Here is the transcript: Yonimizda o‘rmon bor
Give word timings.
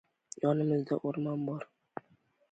Yonimizda 0.43 0.97
o‘rmon 1.09 1.43
bor 1.51 1.67